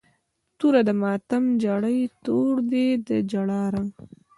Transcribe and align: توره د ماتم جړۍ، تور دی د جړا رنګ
توره 0.57 0.81
د 0.87 0.91
ماتم 1.01 1.43
جړۍ، 1.63 1.99
تور 2.25 2.55
دی 2.71 2.87
د 3.07 3.09
جړا 3.31 3.61
رنګ 3.73 3.91